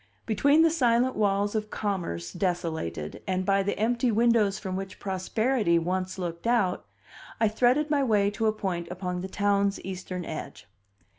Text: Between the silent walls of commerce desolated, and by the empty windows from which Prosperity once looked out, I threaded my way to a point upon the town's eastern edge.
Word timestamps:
Between 0.25 0.63
the 0.63 0.71
silent 0.71 1.15
walls 1.15 1.53
of 1.53 1.69
commerce 1.69 2.33
desolated, 2.33 3.21
and 3.27 3.45
by 3.45 3.61
the 3.61 3.77
empty 3.77 4.09
windows 4.11 4.57
from 4.57 4.75
which 4.75 4.99
Prosperity 4.99 5.77
once 5.77 6.17
looked 6.17 6.47
out, 6.47 6.87
I 7.39 7.47
threaded 7.47 7.91
my 7.91 8.01
way 8.03 8.31
to 8.31 8.47
a 8.47 8.51
point 8.51 8.87
upon 8.89 9.21
the 9.21 9.27
town's 9.29 9.79
eastern 9.85 10.25
edge. 10.25 10.67